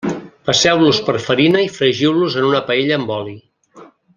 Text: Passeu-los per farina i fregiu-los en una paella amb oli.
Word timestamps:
Passeu-los 0.49 1.01
per 1.09 1.15
farina 1.27 1.61
i 1.65 1.69
fregiu-los 1.75 2.41
en 2.41 2.49
una 2.53 2.65
paella 2.71 2.99
amb 3.01 3.17
oli. 3.21 3.37